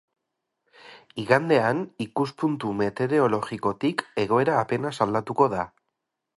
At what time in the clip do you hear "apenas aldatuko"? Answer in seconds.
4.65-5.53